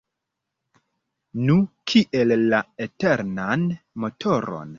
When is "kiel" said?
1.91-2.35